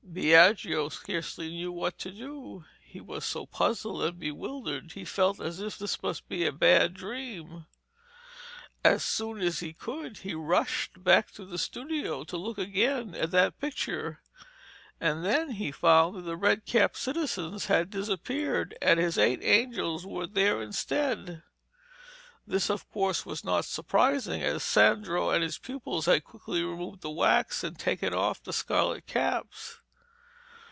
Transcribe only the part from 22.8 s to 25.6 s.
course was not surprising, as Sandro and his